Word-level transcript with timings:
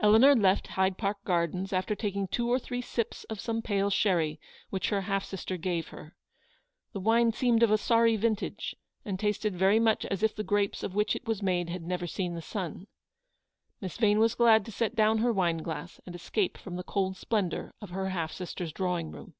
Eleanor 0.00 0.34
left 0.34 0.68
Hyde 0.68 0.96
Park 0.96 1.22
Gardens 1.26 1.70
after 1.70 1.94
taking 1.94 2.26
two 2.26 2.48
or 2.50 2.58
three 2.58 2.80
sips 2.80 3.24
of 3.24 3.38
some 3.40 3.60
pale 3.60 3.90
sherry 3.90 4.40
which 4.70 4.88
her 4.88 5.02
half 5.02 5.22
sister 5.22 5.58
gave 5.58 5.88
her. 5.88 6.16
The 6.94 7.00
wine 7.00 7.30
seemed 7.34 7.62
of 7.62 7.70
a 7.70 7.76
sorry 7.76 8.16
vintage, 8.16 8.74
and 9.04 9.20
tasted 9.20 9.54
very 9.54 9.78
much 9.78 10.06
as 10.06 10.22
if 10.22 10.34
the 10.34 10.42
grapes 10.42 10.82
of 10.82 10.94
which 10.94 11.14
it 11.14 11.26
was 11.26 11.42
made 11.42 11.68
had 11.68 11.82
never 11.82 12.06
seen 12.06 12.34
the 12.34 12.40
sun. 12.40 12.86
Miss 13.82 13.98
Vane 13.98 14.18
was 14.18 14.34
glad 14.34 14.64
to 14.64 14.72
set 14.72 14.96
down 14.96 15.18
her 15.18 15.30
wine 15.30 15.58
glass 15.58 16.00
and 16.06 16.14
escape 16.14 16.56
from 16.56 16.76
the 16.76 16.82
cold 16.82 17.18
splendour 17.18 17.74
of 17.82 17.90
her 17.90 18.08
half 18.08 18.32
sister's 18.32 18.72
drawing 18.72 19.10
room. 19.10 19.34